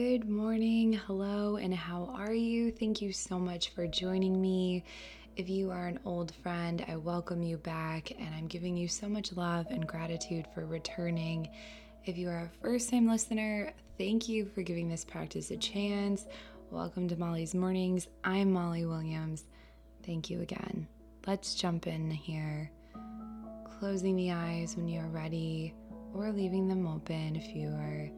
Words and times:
Good 0.00 0.30
morning, 0.30 0.92
hello, 0.92 1.56
and 1.56 1.74
how 1.74 2.14
are 2.14 2.32
you? 2.32 2.70
Thank 2.70 3.02
you 3.02 3.12
so 3.12 3.36
much 3.36 3.70
for 3.70 3.88
joining 3.88 4.40
me. 4.40 4.84
If 5.34 5.48
you 5.48 5.72
are 5.72 5.88
an 5.88 5.98
old 6.04 6.32
friend, 6.36 6.84
I 6.86 6.94
welcome 6.94 7.42
you 7.42 7.56
back, 7.56 8.12
and 8.12 8.32
I'm 8.32 8.46
giving 8.46 8.76
you 8.76 8.86
so 8.86 9.08
much 9.08 9.32
love 9.32 9.66
and 9.70 9.88
gratitude 9.88 10.46
for 10.54 10.66
returning. 10.66 11.48
If 12.04 12.16
you 12.16 12.28
are 12.28 12.44
a 12.44 12.62
first 12.62 12.90
time 12.90 13.08
listener, 13.08 13.72
thank 13.98 14.28
you 14.28 14.44
for 14.46 14.62
giving 14.62 14.88
this 14.88 15.04
practice 15.04 15.50
a 15.50 15.56
chance. 15.56 16.26
Welcome 16.70 17.08
to 17.08 17.16
Molly's 17.16 17.52
Mornings. 17.52 18.06
I'm 18.22 18.52
Molly 18.52 18.86
Williams. 18.86 19.46
Thank 20.06 20.30
you 20.30 20.42
again. 20.42 20.86
Let's 21.26 21.56
jump 21.56 21.88
in 21.88 22.08
here. 22.08 22.70
Closing 23.80 24.14
the 24.14 24.30
eyes 24.30 24.76
when 24.76 24.86
you 24.86 25.00
are 25.00 25.08
ready, 25.08 25.74
or 26.14 26.30
leaving 26.30 26.68
them 26.68 26.86
open 26.86 27.34
if 27.34 27.52
you 27.52 27.70
are 27.70 28.08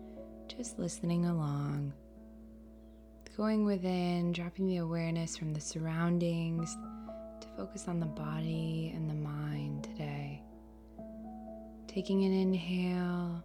just 0.57 0.79
listening 0.79 1.27
along. 1.27 1.93
Going 3.37 3.64
within, 3.64 4.32
dropping 4.32 4.67
the 4.67 4.79
awareness 4.79 5.36
from 5.36 5.54
the 5.54 5.61
surroundings 5.61 6.76
to 7.40 7.49
focus 7.57 7.86
on 7.86 8.00
the 8.00 8.07
body 8.07 8.93
and 8.95 9.09
the 9.09 9.14
mind 9.14 9.85
today. 9.85 10.43
Taking 11.86 12.25
an 12.25 12.32
inhale, 12.32 13.45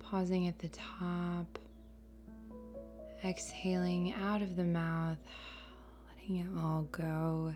pausing 0.00 0.48
at 0.48 0.58
the 0.58 0.68
top, 0.68 1.58
exhaling 3.24 4.12
out 4.14 4.42
of 4.42 4.56
the 4.56 4.64
mouth, 4.64 5.18
letting 6.08 6.38
it 6.38 6.48
all 6.58 6.82
go. 6.90 7.54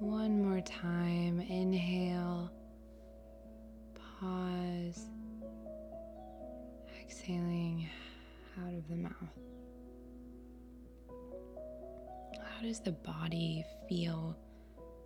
One 0.00 0.44
more 0.44 0.60
time, 0.60 1.40
inhale, 1.40 2.50
pause 4.20 5.08
exhaling 7.24 7.88
out 8.62 8.74
of 8.74 8.86
the 8.88 8.96
mouth. 8.96 9.12
How 12.38 12.62
does 12.62 12.80
the 12.80 12.92
body 12.92 13.64
feel 13.88 14.36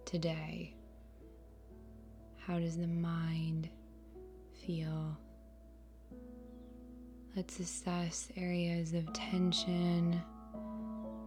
today? 0.04 0.74
How 2.38 2.58
does 2.58 2.76
the 2.76 2.88
mind 2.88 3.68
feel? 4.66 5.16
Let's 7.36 7.60
assess 7.60 8.32
areas 8.36 8.94
of 8.94 9.12
tension, 9.12 10.20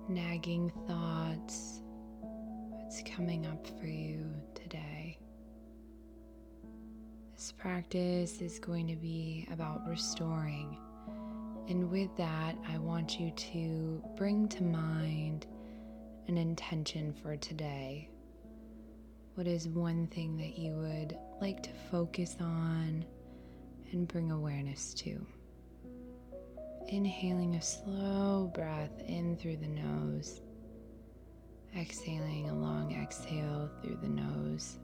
nagging 0.10 0.74
thoughts. 0.88 1.82
What's 2.20 3.02
coming 3.04 3.46
up 3.46 3.66
for 3.80 3.88
you 3.88 4.30
practice 7.62 8.42
is 8.42 8.58
going 8.58 8.88
to 8.88 8.96
be 8.96 9.48
about 9.52 9.88
restoring. 9.88 10.76
And 11.70 11.92
with 11.92 12.10
that, 12.18 12.56
I 12.68 12.80
want 12.80 13.20
you 13.20 13.30
to 13.30 14.04
bring 14.18 14.48
to 14.48 14.64
mind 14.64 15.46
an 16.28 16.40
intention 16.40 17.14
for 17.14 17.38
today. 17.38 18.10
What 19.36 19.46
is 19.46 19.68
one 19.68 20.08
thing 20.08 20.38
that 20.38 20.58
you 20.58 20.72
would 20.74 21.16
like 21.40 21.62
to 21.62 21.70
focus 21.92 22.36
on 22.40 23.06
and 23.92 24.08
bring 24.08 24.32
awareness 24.32 24.96
to? 24.96 25.24
Inhaling 26.88 27.56
a 27.56 27.62
slow 27.62 28.52
breath 28.56 29.04
in 29.08 29.38
through 29.38 29.58
the 29.58 29.68
nose, 29.68 30.42
exhaling 31.78 32.50
a 32.50 32.56
long 32.56 32.92
exhale 32.92 33.70
through 33.84 34.00
the 34.02 34.10
nose 34.10 34.80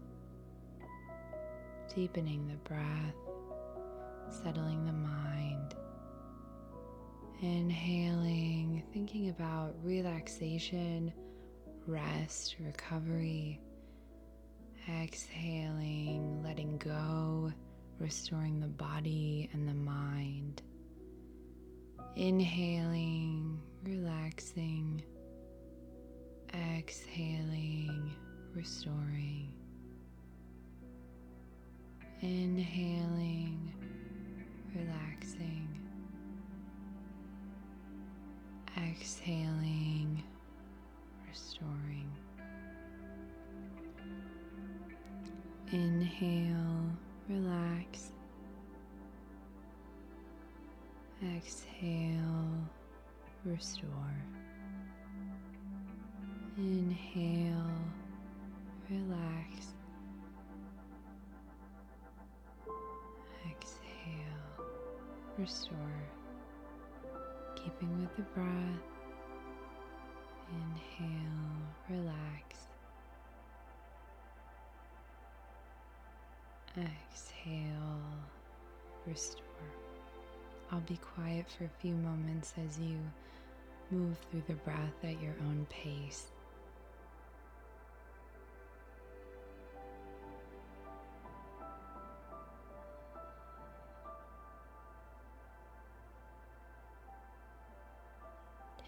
deepening 1.98 2.48
the 2.48 2.70
breath, 2.70 3.16
settling 4.30 4.86
the 4.86 4.94
mind. 4.94 5.73
Inhaling, 7.42 8.84
thinking 8.94 9.30
about 9.30 9.73
relaxation, 9.81 11.12
rest, 11.88 12.58
recovery. 12.59 13.59
Exhaling, 14.88 16.44
letting 16.44 16.78
go, 16.78 17.52
restoring 17.97 18.59
the 18.59 18.68
body 18.68 19.50
and 19.53 19.68
the 19.68 19.74
mind. 19.74 20.62
Inhaling, 22.16 23.59
relaxing. 23.81 25.02
Exhaling, 26.53 28.12
restoring. 28.53 29.47
Inhaling, 32.19 33.72
relaxing. 34.73 35.67
Exhaling, 38.75 40.23
restoring. 41.29 42.11
Inhale, 45.72 46.89
relax. 47.29 48.11
Exhale, 51.35 52.67
restore. 53.45 54.25
Inhale, 56.57 57.72
relax. 58.89 59.76
Restore, 65.38 66.03
keeping 67.56 68.00
with 68.00 68.16
the 68.16 68.24
breath. 68.34 68.81
Inhale, 70.50 71.68
relax. 71.90 72.58
Exhale, 76.78 78.02
restore. 79.06 79.44
I'll 80.72 80.80
be 80.81 80.98
quiet 80.98 81.46
for 81.50 81.66
a 81.66 81.81
few 81.81 81.94
moments 81.96 82.54
as 82.66 82.80
you 82.80 82.98
move 83.92 84.18
through 84.30 84.44
the 84.48 84.54
breath 84.54 85.04
at 85.04 85.22
your 85.22 85.34
own 85.46 85.66
pace. 85.69 86.28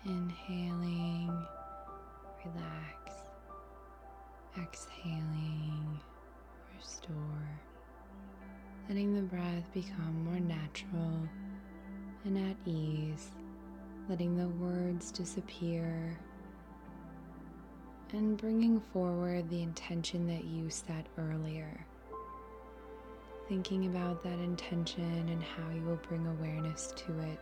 Inhaling, 0.10 1.46
relax. 2.44 3.14
Exhaling, 4.58 6.00
restore. 6.76 7.62
Letting 8.88 9.14
the 9.14 9.22
breath 9.22 9.72
become 9.72 10.26
more 10.26 10.40
natural 10.40 11.30
and 12.26 12.40
at 12.40 12.56
ease. 12.66 13.30
Letting 14.10 14.36
the 14.36 14.50
words 14.50 15.12
disappear. 15.12 16.18
And 18.12 18.36
bringing 18.36 18.80
forward 18.80 19.48
the 19.48 19.62
intention 19.62 20.26
that 20.26 20.46
you 20.46 20.72
set 20.72 21.06
earlier. 21.20 21.86
Thinking 23.48 23.86
about 23.86 24.24
that 24.24 24.40
intention 24.40 25.30
and 25.30 25.44
how 25.44 25.70
you 25.70 25.84
will 25.84 26.00
bring 26.08 26.26
awareness 26.26 26.96
to 26.96 27.20
it 27.20 27.40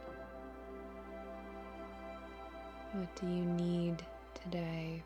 what 2.98 3.16
do 3.22 3.28
you 3.28 3.44
need 3.44 4.04
today? 4.44 5.04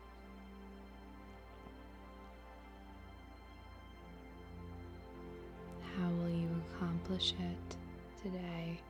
How 5.98 6.08
will 6.08 6.30
you 6.30 6.48
accomplish 6.74 7.34
it 7.38 7.76
today? 8.22 8.80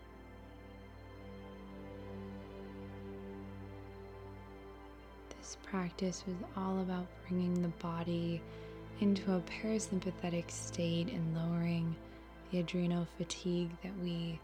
This 5.37 5.57
practice 5.65 6.23
was 6.25 6.37
all 6.57 6.79
about 6.81 7.07
bringing 7.27 7.61
the 7.61 7.69
body 7.81 8.41
into 9.01 9.35
a 9.35 9.41
parasympathetic 9.41 10.49
state 10.49 11.09
and 11.09 11.37
lowering 11.37 11.97
the 12.53 12.61
adrenal 12.61 13.09
fatigue 13.19 13.71
that 13.83 13.93
we 14.01 14.39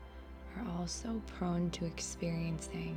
are 0.56 0.66
all 0.72 0.88
so 0.88 1.22
prone 1.38 1.70
to 1.70 1.84
experiencing 1.84 2.96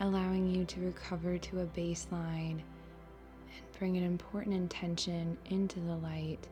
allowing 0.00 0.46
you 0.46 0.64
to 0.64 0.80
recover 0.80 1.38
to 1.38 1.60
a 1.60 1.66
baseline 1.66 2.60
and 2.60 3.78
bring 3.78 3.96
an 3.96 4.04
important 4.04 4.54
intention 4.54 5.36
into 5.50 5.80
the 5.80 5.96
light. 5.96 6.46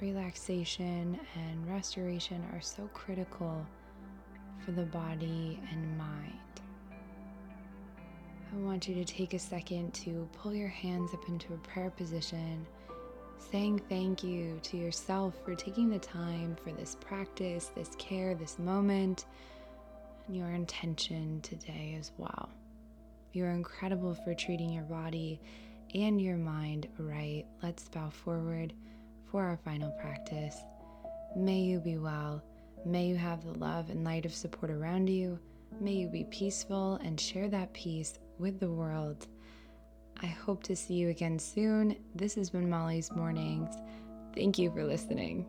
Relaxation 0.00 1.18
and 1.34 1.68
restoration 1.68 2.44
are 2.52 2.60
so 2.60 2.88
critical 2.92 3.64
for 4.64 4.72
the 4.72 4.84
body 4.84 5.58
and 5.70 5.98
mind. 5.98 6.32
I 8.52 8.56
want 8.58 8.86
you 8.86 8.94
to 8.94 9.04
take 9.04 9.34
a 9.34 9.38
second 9.38 9.92
to 9.94 10.28
pull 10.32 10.54
your 10.54 10.68
hands 10.68 11.12
up 11.12 11.28
into 11.28 11.54
a 11.54 11.58
prayer 11.58 11.90
position 11.90 12.64
saying 13.50 13.80
thank 13.88 14.22
you 14.22 14.58
to 14.62 14.76
yourself 14.76 15.34
for 15.44 15.54
taking 15.54 15.90
the 15.90 15.98
time 15.98 16.56
for 16.62 16.72
this 16.72 16.96
practice, 17.00 17.70
this 17.74 17.90
care, 17.98 18.34
this 18.34 18.58
moment, 18.58 19.26
and 20.26 20.36
your 20.36 20.50
intention 20.50 21.40
today 21.42 21.96
as 21.98 22.12
well. 22.18 22.48
You're 23.32 23.50
incredible 23.50 24.14
for 24.14 24.34
treating 24.34 24.70
your 24.70 24.84
body 24.84 25.40
and 25.94 26.20
your 26.20 26.36
mind 26.36 26.88
right. 26.98 27.44
Let's 27.62 27.88
bow 27.88 28.10
forward 28.10 28.72
for 29.30 29.42
our 29.44 29.56
final 29.56 29.90
practice. 30.00 30.56
May 31.36 31.60
you 31.60 31.80
be 31.80 31.98
well. 31.98 32.42
May 32.86 33.06
you 33.06 33.16
have 33.16 33.44
the 33.44 33.58
love 33.58 33.90
and 33.90 34.04
light 34.04 34.24
of 34.24 34.34
support 34.34 34.70
around 34.70 35.08
you. 35.08 35.38
May 35.80 35.92
you 35.92 36.08
be 36.08 36.24
peaceful 36.24 36.94
and 37.02 37.20
share 37.20 37.48
that 37.48 37.72
peace 37.72 38.18
with 38.38 38.60
the 38.60 38.70
world. 38.70 39.26
I 40.22 40.26
hope 40.26 40.62
to 40.64 40.76
see 40.76 40.94
you 40.94 41.08
again 41.08 41.38
soon. 41.38 41.96
This 42.14 42.34
has 42.36 42.50
been 42.50 42.70
Molly's 42.70 43.10
Mornings. 43.10 43.74
Thank 44.34 44.58
you 44.58 44.70
for 44.70 44.84
listening. 44.84 45.46